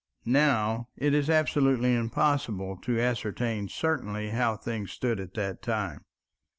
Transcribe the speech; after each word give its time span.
Now, 0.25 0.87
it 0.97 1.13
is 1.13 1.29
absolutely 1.29 1.93
impossible 1.93 2.75
to 2.81 2.99
ascertain 2.99 3.67
certainly 3.69 4.31
how 4.31 4.55
things 4.57 4.91
stood 4.91 5.19
at 5.19 5.35
that 5.35 5.61
time. 5.61 6.05